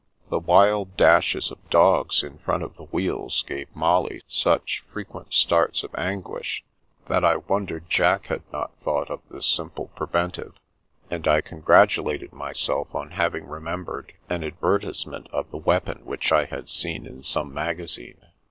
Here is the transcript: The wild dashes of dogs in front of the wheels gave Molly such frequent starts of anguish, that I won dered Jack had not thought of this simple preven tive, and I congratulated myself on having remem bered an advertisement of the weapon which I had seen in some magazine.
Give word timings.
The 0.31 0.39
wild 0.39 0.97
dashes 0.97 1.51
of 1.51 1.69
dogs 1.69 2.23
in 2.23 2.39
front 2.39 2.63
of 2.63 2.75
the 2.75 2.85
wheels 2.85 3.43
gave 3.43 3.67
Molly 3.75 4.23
such 4.27 4.83
frequent 4.91 5.31
starts 5.31 5.83
of 5.83 5.93
anguish, 5.93 6.63
that 7.05 7.23
I 7.23 7.35
won 7.35 7.67
dered 7.67 7.87
Jack 7.87 8.25
had 8.25 8.41
not 8.51 8.75
thought 8.77 9.11
of 9.11 9.21
this 9.29 9.45
simple 9.45 9.91
preven 9.95 10.31
tive, 10.31 10.53
and 11.11 11.27
I 11.27 11.41
congratulated 11.41 12.33
myself 12.33 12.95
on 12.95 13.11
having 13.11 13.45
remem 13.45 13.85
bered 13.85 14.09
an 14.27 14.43
advertisement 14.43 15.27
of 15.31 15.51
the 15.51 15.57
weapon 15.57 15.99
which 16.03 16.31
I 16.31 16.45
had 16.45 16.67
seen 16.67 17.05
in 17.05 17.21
some 17.21 17.53
magazine. 17.53 18.17